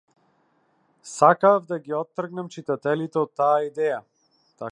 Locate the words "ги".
1.89-1.93